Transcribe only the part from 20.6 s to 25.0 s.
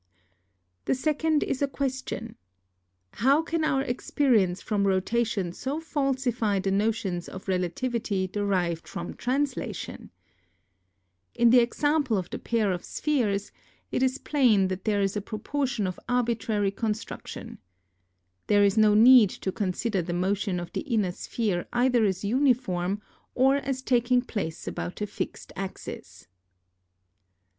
the inner sphere either as uniform or as taking place about